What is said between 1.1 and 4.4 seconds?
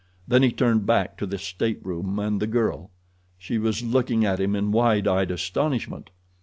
to the stateroom and the girl. She was looking at